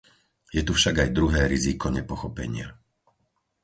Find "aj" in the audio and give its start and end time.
1.03-1.13